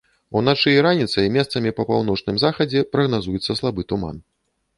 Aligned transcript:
Уначы 0.39 0.71
і 0.77 0.79
раніцай 0.85 1.27
месцамі 1.35 1.73
па 1.81 1.85
паўночным 1.91 2.41
захадзе 2.45 2.83
прагназуецца 2.97 3.51
слабы 3.61 3.81
туман. 3.95 4.21